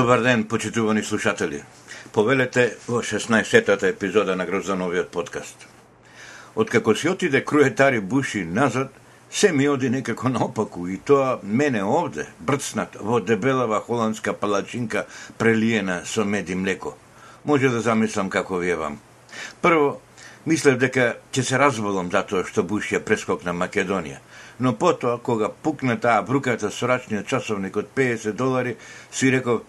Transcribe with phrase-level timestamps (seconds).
[0.00, 1.62] Добар ден, почитувани слушатели.
[2.12, 5.66] Повелете во 16-тата епизода на Грозановиот подкаст.
[6.56, 8.88] Откако си отиде круетари Буши назад,
[9.30, 15.04] се ми оди некако наопаку и тоа мене овде, брцнат во дебелава холандска палачинка
[15.38, 16.96] прелиена со мед и млеко.
[17.44, 18.96] Може да замислам како ви е вам.
[19.60, 20.00] Прво,
[20.46, 24.16] мислев дека ќе се разболам затоа што Буш ја прескокна Македонија,
[24.60, 28.76] но потоа, кога пукна таа бруката со рачниот часовник од 50 долари,
[29.12, 29.60] си реков,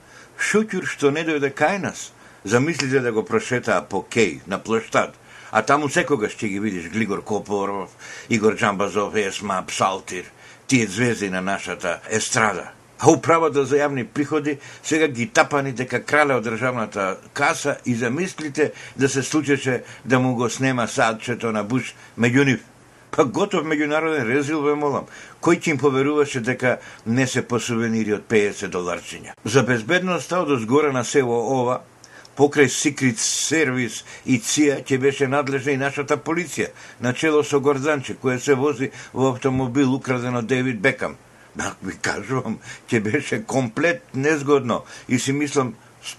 [0.41, 2.11] шутјур што не дојде кај нас,
[2.43, 5.15] замислите да го прошетаа по Кеј, на площад,
[5.51, 7.91] а таму секогаш ќе ги видиш Глигор Копоров,
[8.29, 10.25] Игор Джамбазов, Есма, Псалтир,
[10.67, 12.71] тие звезди на нашата естрада.
[12.99, 17.95] А управата да за јавни приходи сега ги тапани дека крале од државната каса и
[17.95, 22.59] замислите да се случеше да му го снема садчето на Буш меѓу нив.
[23.11, 25.07] Па готов меѓународен резил ве молам.
[25.43, 29.35] Кој ќе им поверуваше дека не се по сувенири од 50 доларчиња?
[29.43, 31.81] За безбедноста од озгора на село ова,
[32.39, 38.39] покрај Секрет Сервис и ЦИА ќе беше надлежна и нашата полиција, начело со Горданче, која
[38.39, 41.17] се вози во автомобил украден од Девид Бекам.
[41.55, 45.75] Да, ви кажувам, ќе беше комплет незгодно и си мислам,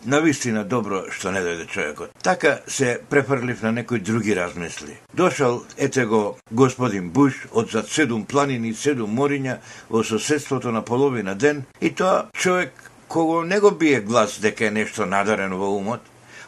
[0.06, 2.10] на вистина добро што не дојде човекот.
[2.22, 4.98] Така се префрлив на некои други размисли.
[5.14, 9.58] Дошол ете го, господин Буш од зад седум планини и седум мориња
[9.90, 14.70] во соседството на половина ден и тоа човек кого не го бие глас дека е
[14.70, 16.00] нешто надарено во умот,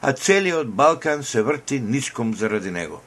[0.03, 3.03] а целиот Балкан се врти ниском заради него.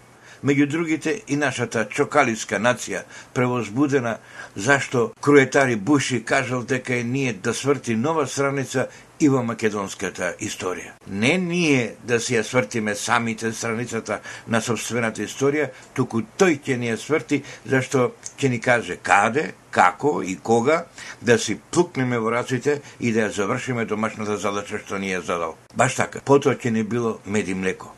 [0.45, 3.02] Меѓу другите и нашата чокалиска нација,
[3.33, 4.17] превозбудена
[4.55, 8.88] зашто круетари Буши кажал дека е ние да сврти нова страница
[9.20, 10.94] и во македонската историја.
[11.08, 16.92] Не ние да си ја свртиме самите страницата на собствената историја, туку тој ќе ни
[16.92, 20.86] ја сврти, зашто ќе ни каже каде, како и кога
[21.22, 25.58] да си плукнеме во раците и да ја завршиме домашната задача што ни ја задал.
[25.76, 27.94] Баш така, потоа ќе ни било мед и млеко.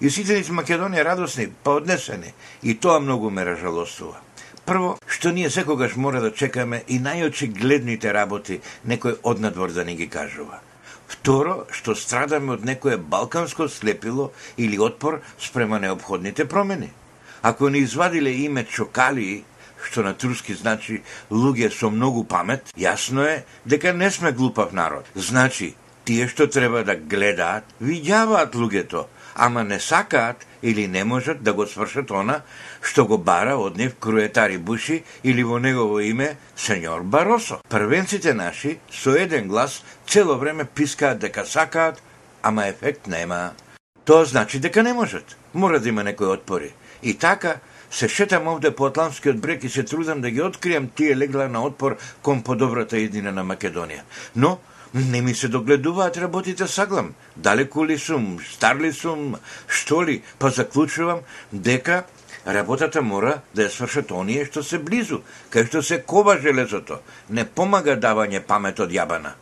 [0.00, 4.27] И сите ни Македонија радосни, па однесени, и тоа многу ме ражалостува.
[4.68, 10.08] Прво, што ние секогаш мора да чекаме и најочигледните работи некој однадвор да ни ги
[10.12, 10.58] кажува.
[11.08, 14.28] Второ, што страдаме од некое балканско слепило
[14.58, 16.90] или отпор спрема необходните промени.
[17.40, 19.44] Ако не извадиле име Чокалии,
[19.88, 25.08] што на турски значи луѓе со многу памет, јасно е дека не сме глупав народ.
[25.14, 29.06] Значи, тие што треба да гледаат, видјаваат луѓето,
[29.38, 32.42] ама не сакаат или не можат да го свршат она
[32.82, 37.60] што го бара од нив круетари Буши или во негово име сеньор Баросо.
[37.68, 42.02] Првенците наши со еден глас цело време пискаат дека сакаат,
[42.42, 43.52] ама ефект нема.
[44.04, 45.36] Тоа значи дека не можат.
[45.54, 46.72] Мора да има некои отпори.
[47.02, 47.56] И така,
[47.90, 51.62] се шетам овде по Атланскиот брег и се трудам да ги откријам тие легла на
[51.64, 54.02] отпор кон подобрата едина на Македонија.
[54.36, 54.58] Но,
[54.94, 57.14] не ми се догледуваат работите саглам.
[57.36, 59.36] Далеку ли сум, стар ли сум,
[59.68, 61.20] што ли, па заклучувам
[61.52, 62.04] дека
[62.46, 65.22] работата мора да ја свршат оние што се близу,
[65.52, 67.00] кај што се кова железото.
[67.28, 69.34] Не помага давање памет од јабана.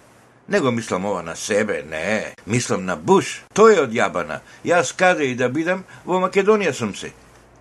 [0.48, 2.34] Не го мислам ова на себе, не.
[2.46, 3.42] Мислам на Буш.
[3.54, 4.40] Тој е од јабана.
[4.64, 7.12] Јас каде и да бидам, во Македонија сум се.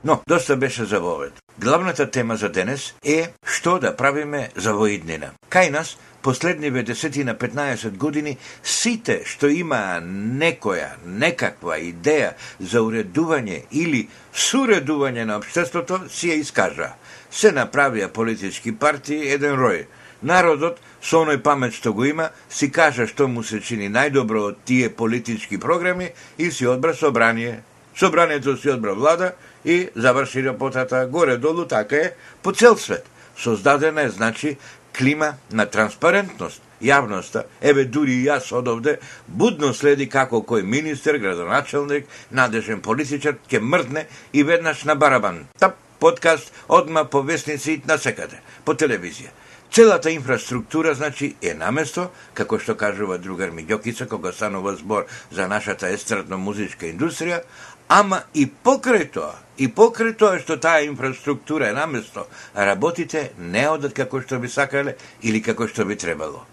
[0.03, 1.34] Но, доста беше за вовет.
[1.57, 5.31] Главната тема за денес е што да правиме за воиднина.
[5.50, 13.59] Кај нас последниве 10 на 15 години, сите што имаа некоја, некаква идеја за уредување
[13.69, 16.90] или суредување на обштеството, си ја искажа.
[17.30, 19.86] Се направија политички партии еден рој.
[20.25, 24.63] Народот, со оној памет што го има, си кажа што му се чини најдобро од
[24.66, 26.09] тие политички програми
[26.42, 27.62] и си одбра собрание.
[27.96, 33.06] Собранието си одбра влада и заврши работата горе-долу, така е, по цел свет.
[33.38, 34.57] Создадена е, значи,
[34.97, 36.61] клима на транспарентност.
[36.81, 38.97] Јавноста, еве дури и јас одовде,
[39.27, 45.45] будно следи како кој министер, градоначелник, надежен политичар ќе мртне и веднаш на барабан.
[45.59, 49.31] Тап, подкаст, одма по вестници на секаде, по телевизија.
[49.71, 55.89] Целата инфраструктура, значи, е наместо, како што кажува другар Миѓокица, кога станува збор за нашата
[55.91, 57.41] естрадно-музичка индустрија,
[57.88, 63.94] ама и покрај тоа, и покрај тоа што таа инфраструктура е наместо, работите не одат
[63.94, 66.46] како што би сакале или како што би требало.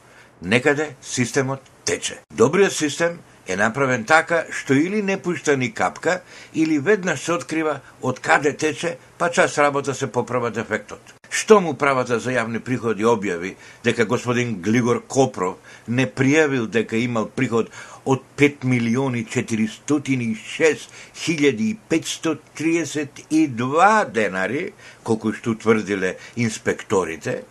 [0.42, 2.18] Некаде системот тече.
[2.30, 6.20] Добриот систем е направен така што или не пушта ни капка,
[6.54, 11.00] или веднаш се открива од каде тече, па час работа се поправа дефектот.
[11.30, 15.56] Што му правата за јавни приходи објави дека господин Глигор Копров
[15.88, 17.70] не пријавил дека имал приход
[18.04, 20.76] од 5 милиони 406
[21.14, 24.72] хиljadi 532 денари,
[25.02, 27.42] колку што тврдиле инспекторите,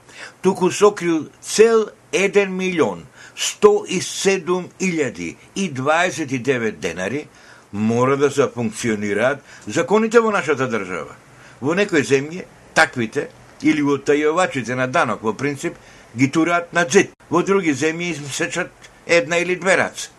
[0.41, 3.05] туку сокрил цел 1 милион
[3.35, 4.69] 107
[5.55, 7.27] и 29 денари
[7.73, 11.15] мора да се функционираат законите во нашата држава.
[11.61, 12.43] Во некои земји
[12.75, 13.29] таквите
[13.61, 15.75] или утајувачите на данок во принцип
[16.17, 17.15] ги тураат на дзет.
[17.29, 18.71] Во други земји им сечат
[19.05, 20.09] една или две раце.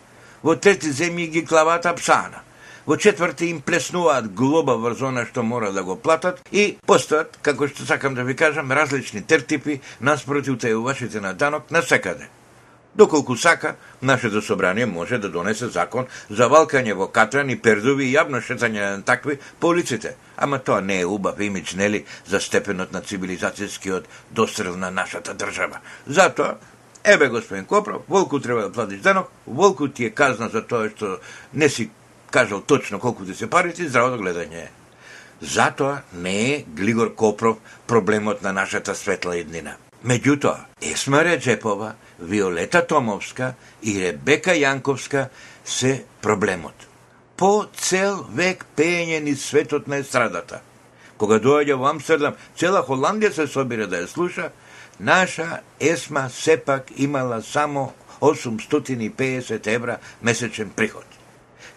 [0.43, 2.43] Во трети земји ги клавата псана.
[2.85, 7.67] Во четврти им плеснуваат глоба врз она што мора да го платат и постојат, како
[7.71, 12.27] што сакам да ви кажам, различни тертипи наспроти утајувачите на данок на секаде.
[12.95, 18.13] Доколку сака, нашето собрание може да донесе закон за валкање во катран и пердови и
[18.13, 20.13] јавно шетање на такви по улиците.
[20.37, 25.81] Ама тоа не е убав имидж, нели, за степенот на цивилизацијскиот дострел на нашата држава.
[26.05, 26.59] Затоа,
[27.03, 31.19] ебе, господин Копров, волку треба да платиш денок, волку ти е казна за тоа што
[31.53, 31.89] не си
[32.31, 34.67] кажал точно колку ти се парите, здраво гледање.
[35.41, 37.57] Затоа не е Глигор Копров
[37.87, 39.75] проблемот на нашата светла еднина.
[40.05, 43.53] Меѓутоа, Есма Реджепова, Виолета Томовска
[43.83, 45.27] и Ребека Јанковска
[45.65, 46.75] се проблемот.
[47.37, 50.61] По цел век пеење ни светот на естрадата.
[51.17, 54.51] Кога доаѓа во Амстердам, цела Холандија се собира да ја слуша,
[55.03, 61.05] наша Есма сепак имала само 850 евра месечен приход.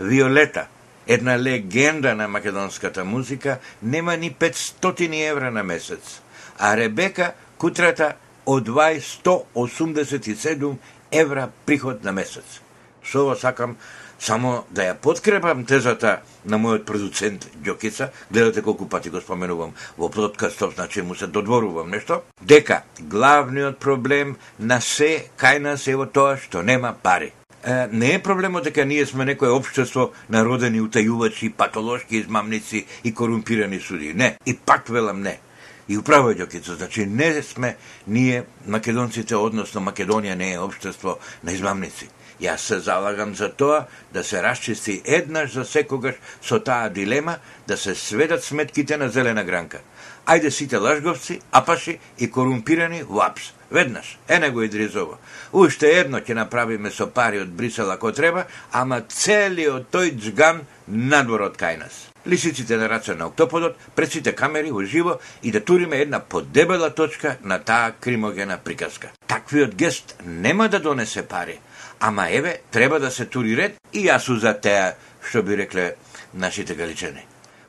[0.00, 0.66] Виолета,
[1.06, 6.20] една легенда на македонската музика, нема ни 500 евра на месец,
[6.58, 8.14] а Ребека кутрата
[8.46, 10.76] одвај 187
[11.10, 12.60] евра приход на месец.
[13.04, 13.76] Со ова сакам
[14.18, 20.08] само да ја подкрепам тезата на мојот продуцент Ѓокица, гледате колку пати го споменувам во
[20.10, 26.06] подкастот, значи му се додворувам нешто, дека главниот проблем на се кај нас е во
[26.06, 27.32] тоа што нема пари.
[27.66, 33.80] Е, не е проблемот дека ние сме некое општество народени утајувачи, патолошки измамници и корумпирани
[33.80, 34.14] суди.
[34.14, 35.40] Не, и пак велам не.
[35.88, 37.76] И управо Ѓокица, значи не сме
[38.06, 42.08] ние македонците, односно Македонија не е општество на измамници.
[42.40, 47.38] Јас се залагам за тоа да се расчисти еднаш за секогаш со таа дилема
[47.68, 49.80] да се сведат сметките на зелена гранка.
[50.26, 53.30] Ајде сите лажговци, апаши и корумпирани во.
[53.70, 55.18] Веднаш, ене го Идризово.
[55.52, 61.48] Уште едно ќе направиме со пари од Брисел ако треба, ама целиот тој джган надвор
[61.50, 65.96] од кај нас лисиците на раце на октоподот, пред сите камери уживо и да туриме
[65.96, 69.08] една подебела точка на таа кримогена приказка.
[69.26, 71.58] Таквиот гест нема да донесе пари,
[72.00, 75.96] ама еве треба да се тури ред и јас за теа, што би рекле
[76.34, 77.24] нашите галичани.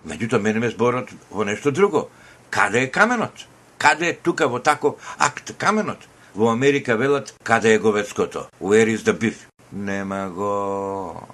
[0.08, 2.10] Меѓутоа мене ме зборот во нешто друго.
[2.50, 3.48] Каде е каменот?
[3.78, 6.00] Каде е тука во тако акт каменот?
[6.36, 8.48] Во Америка велат каде е говецкото?
[8.62, 9.48] Where is the beef?
[9.72, 11.28] Нема го.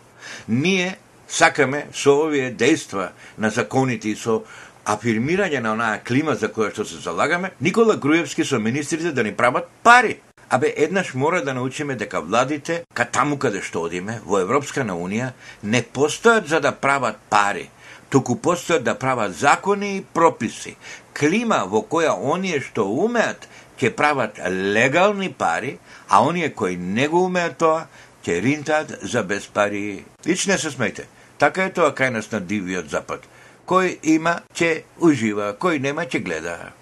[0.48, 0.98] Ние
[1.28, 4.44] сакаме со овие дејства на законите и со
[4.86, 9.34] афирмирање на онаа клима за која што се залагаме, Никола Груевски со министрите да ни
[9.36, 10.20] прават пари.
[10.54, 14.94] Абе, еднаш мора да научиме дека владите, ка таму каде што одиме, во Европска на
[14.94, 15.32] Унија,
[15.64, 17.72] не постојат за да прават пари,
[18.14, 20.76] туку постојат да прават закони и прописи.
[21.18, 23.48] Клима во која оние што умеат
[23.82, 24.38] ќе прават
[24.78, 27.88] легални пари, а оние кои не го умеат тоа,
[28.22, 30.06] ќе ринтат за без пари.
[30.26, 31.10] Ич не се смејте.
[31.42, 33.26] Така е тоа кај нас на дивиот запад.
[33.66, 36.74] Кој има, ќе ужива, кој нема, ќе гледа.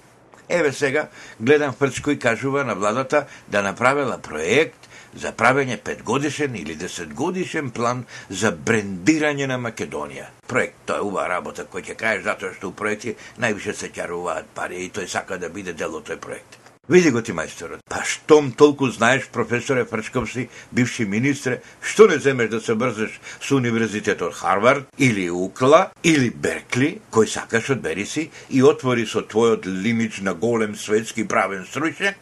[0.52, 1.08] Еве сега,
[1.40, 8.06] гледам Фрчко и кажува на владата да направила проект за правење петгодишен или десетгодишен план
[8.30, 10.28] за брендирање на Македонија.
[10.48, 14.52] Проект, тоа е убава работа кој ќе кажеш затоа што у проекти највише се ќаруваат
[14.56, 16.61] пари и тој сака да биде дел од тој проект.
[16.92, 17.80] Види го ти мајсторот.
[17.88, 23.56] Па штом толку знаеш, професоре Фрчковси, бивши министре, што не земеш да се брзеш со
[23.56, 30.20] универзитетот Харвард или Укла или Беркли, кој сакаш одбери си и отвори со твојот лимич
[30.20, 32.20] на голем светски правен стручњак,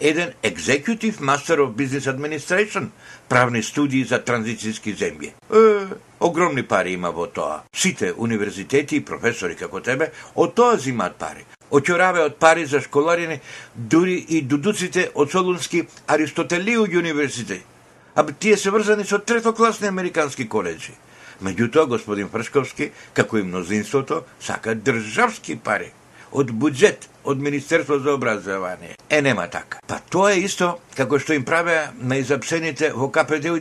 [0.00, 2.90] еден екзекутив мастер of бизнес Administration,
[3.28, 5.32] правни студии за транзицијски земји.
[5.32, 5.88] Е,
[6.20, 7.62] огромни пари има во тоа.
[7.72, 13.40] Сите универзитети и професори како тебе од тоа зимаат пари очораве од пари за школарине,
[13.74, 17.64] дури и дудуците од Солунски Аристотелију универзитет.
[18.14, 20.92] А тие се врзани со третокласни американски коледжи.
[21.42, 25.92] Меѓутоа, господин Фршковски, како и мнозинството, сака државски пари
[26.32, 28.96] од буџет, од Министерство за образование.
[29.08, 29.78] Е, нема така.
[29.86, 33.60] Па тоа е исто како што им правеа на изапсените во КПД и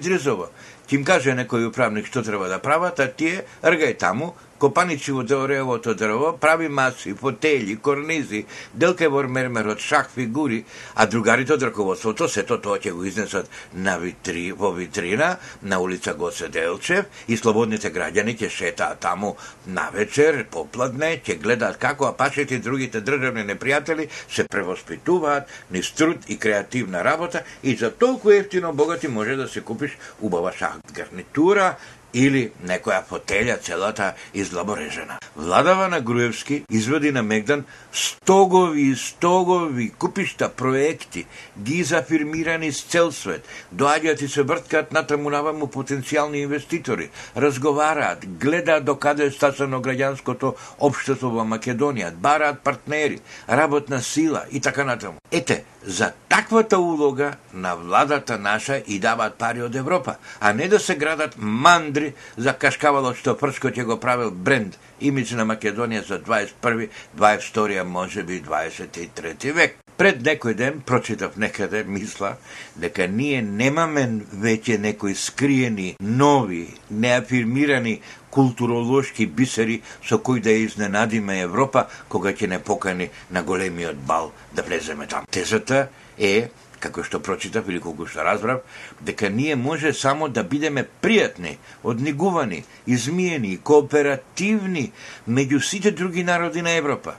[0.87, 5.23] Ти им каже некој управник што треба да прават, а тие ргај таму, Копаничи во
[5.23, 8.43] Деоревото дрво прави маси, фотели, корнизи,
[8.77, 10.59] делкевор мермер од шах фигури,
[10.93, 15.31] а другарите од раководството сето тоа ќе го изнесат на витри, во витрина
[15.63, 19.31] на улица Госе Делчев и слободните граѓани ќе шетаат таму
[19.65, 26.29] на вечер, попладне, ќе гледаат како апашите и другите државни непријатели се превоспитуваат низ труд
[26.29, 31.73] и креативна работа и за толку ефтино богати може да се купиш убава шах гарнитура
[32.13, 35.19] или некоја фотелја целата излаборежена.
[35.35, 41.25] Владава на Груевски изводи на Мегдан стогови и стогови купишта проекти,
[41.59, 48.85] ги зафирмирани с цел свет, доаѓаат и се врткаат натаму наваму потенцијални инвеститори, разговараат, гледаат
[48.85, 55.19] до каде е стасано граѓанското општество во Македонија, бараат партнери, работна сила и така натаму.
[55.31, 60.79] Ете, за таквата улога на владата наша и даваат пари од Европа, а не да
[60.79, 62.00] се градат мандри
[62.37, 68.23] за кашкавалот што Прско ќе го правил бренд, имидж на Македонија за 21 22 може
[68.23, 69.77] би 23 век.
[69.97, 72.37] Пред некој ден прочитав некаде, мисла,
[72.75, 77.99] дека ние немаме веќе некои скриени, нови, неафирмирани
[78.31, 84.63] културолошки бисери со кои да изненадиме Европа кога ќе не покани на големиот бал да
[84.63, 85.27] влеземе там.
[85.29, 86.49] Тезата е
[86.81, 88.61] како што прочитав или колку што разбрав,
[89.01, 94.91] дека ние може само да бидеме пријатни, однигувани, измиени, кооперативни
[95.29, 97.15] меѓу сите други народи на Европа.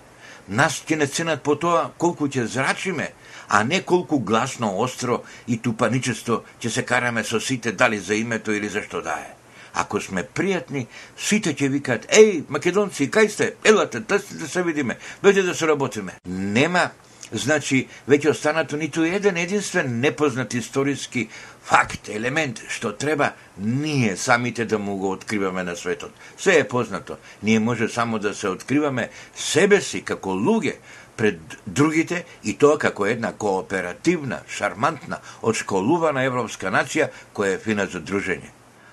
[0.49, 3.13] Нас ќе не ценат по тоа колку ќе зрачиме,
[3.49, 8.53] а не колку гласно, остро и тупаничество ќе се караме со сите дали за името
[8.53, 9.31] или за што да е.
[9.75, 13.55] Ако сме пријатни, сите ќе викаат, еј, македонци, кај сте?
[13.65, 16.19] Елате, да се видиме, дојде да се работиме.
[16.27, 16.91] Нема,
[17.33, 21.29] значи, веќе останато ниту еден единствен непознат историски
[21.65, 26.13] факт, елемент, што треба ние самите да му го откриваме на светот.
[26.39, 27.17] Се е познато.
[27.43, 30.77] Ние може само да се откриваме себе си како луѓе,
[31.17, 38.01] пред другите и тоа како една кооперативна, шармантна, одшколувана европска нација која е фина за
[38.01, 38.49] дружење.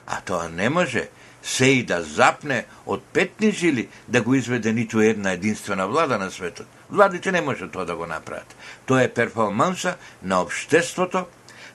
[0.08, 1.08] А тоа не може
[1.44, 6.32] се и да запне од петни жили да го изведе ниту една единствена влада на
[6.32, 6.68] светот.
[6.92, 8.56] Владите не може тоа да го направат.
[8.86, 11.26] Тоа е перформанса на обштеството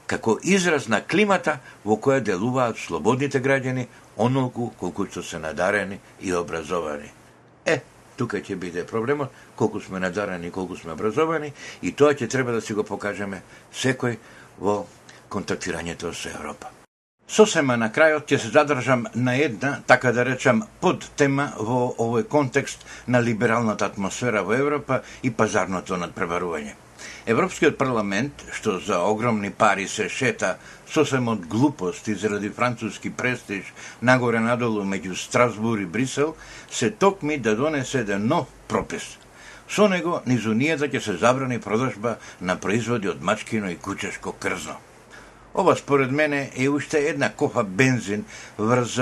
[0.07, 3.87] како израз на климата во која делуваат слободните граѓани
[4.19, 7.11] онолку колку што се надарени и образовани.
[7.67, 7.81] Е,
[8.17, 11.53] тука ќе биде проблемот, колку сме надарени, колку сме образовани,
[11.83, 13.43] и тоа ќе треба да си го покажеме
[13.73, 14.19] секој
[14.61, 14.85] во
[15.31, 16.84] контактирањето со Европа.
[17.25, 22.27] Сосема на крајот ќе се задржам на една, така да речам, под тема во овој
[22.29, 26.75] контекст на либералната атмосфера во Европа и пазарното надпреварување.
[27.27, 33.73] Европскиот парламент, што за огромни пари се шета сосем од глупост и заради француски престиж
[34.03, 36.37] нагоре надолу меѓу Страсбур и Брисел,
[36.71, 39.17] се токми да донесе еден нов пропис.
[39.69, 44.77] Со него низ Унијата ќе се забрани продажба на производи од мачкино и кучешко крзно.
[45.55, 48.25] Ова според мене е уште една кофа бензин
[48.59, 49.01] врз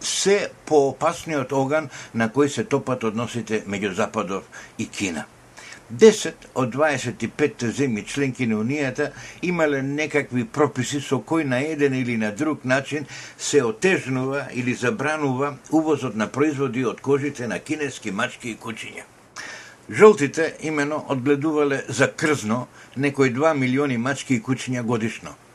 [0.00, 4.44] се поопасниот оган на кој се топат односите меѓу Западов
[4.78, 5.24] и Кина.
[5.92, 12.16] 10 од 25 земји членки на Унијата имале некакви прописи со кои на еден или
[12.16, 13.06] на друг начин
[13.38, 19.04] се отежнува или забранува увозот на производи од кожите на кинески мачки и кучиња.
[19.90, 22.66] Жолтите имено одгледувале за крзно
[22.96, 25.34] некои 2 милиони мачки и кучиња годишно–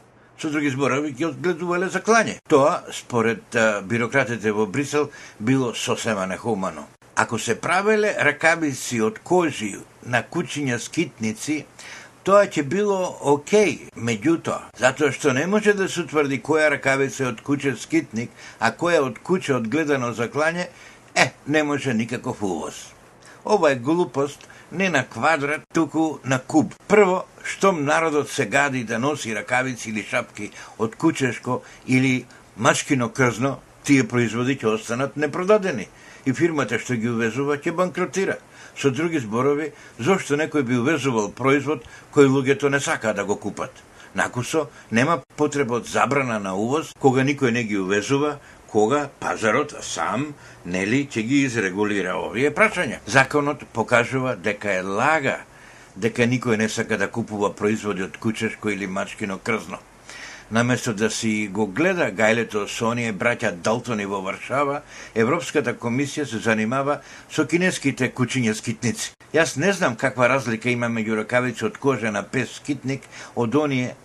[0.41, 2.39] Со други зборови, ги одгледувале за клање.
[2.49, 6.87] Тоа, според а, бирократите во Брисел, било сосема нехумано.
[7.15, 11.59] Ако се правеле ракавици од кожи на кучиња скитници,
[12.25, 17.29] тоа ќе било окей, меѓутоа, затоа што не може да се утврди која ракавица е
[17.35, 20.71] од куче скитник, а која од куче одгледано за клање,
[21.13, 22.87] е, не може никаков увоз.
[23.45, 26.73] Ова е глупост не на квадрат, туку на куб.
[26.87, 32.25] Прво, штом народот се гади да носи ракавици или шапки од кучешко или
[32.57, 35.87] мачкино крзно, тие производи ќе останат непродадени
[36.25, 38.37] и фирмата што ги увезува ќе банкротира.
[38.77, 41.83] Со други зборови, зошто некој би увезувал производ
[42.15, 43.71] кој луѓето не сака да го купат?
[44.15, 48.39] Накусо, нема потреба од забрана на увоз, кога никој не ги увезува,
[48.71, 50.33] кога пазарот сам,
[50.65, 53.01] нели, ќе ги изрегулира овие прашања.
[53.05, 55.39] Законот покажува дека е лага
[55.95, 59.77] дека никој не сака да купува производи од кучешко или мачкино крзно.
[60.51, 64.81] Наместо да си го гледа гајлето со оние браќа Далтони во Варшава,
[65.15, 66.99] Европската комисија се занимава
[67.31, 69.13] со кинеските кучиња скитници.
[69.33, 73.95] Јас не знам каква разлика има меѓу ракавици од кожа на пес скитник од оние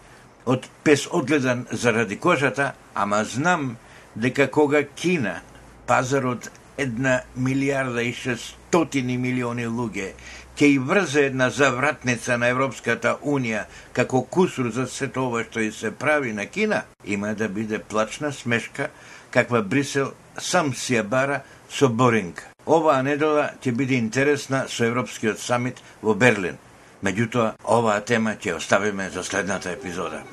[0.47, 3.77] од пес одгледан заради кожата, ама знам
[4.17, 5.41] дека кога Кина,
[5.87, 10.13] пазарот една милиарда и шестотини милиони луѓе,
[10.57, 15.73] ќе и врзе една завратница на Европската Унија како кусур за се тоа што и
[15.73, 18.89] се прави на Кина, има да биде плачна смешка
[19.31, 22.41] каква Брисел сам си ја бара со Боринг.
[22.67, 26.57] Оваа недела ќе биде интересна со Европскиот самит во Берлин.
[27.05, 30.25] Меѓутоа, оваа тема ќе оставиме за следната епизода.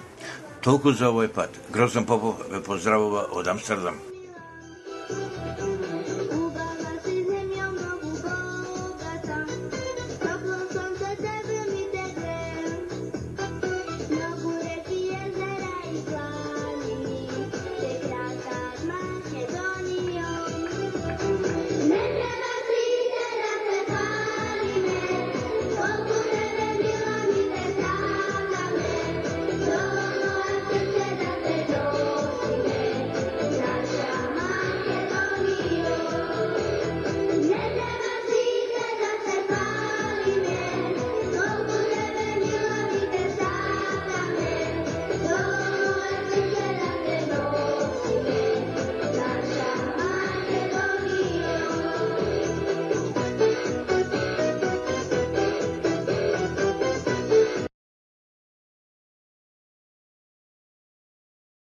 [0.63, 1.57] Толку за овој пат.
[1.75, 3.99] Грозен Попов ве поздравува од Амстердам.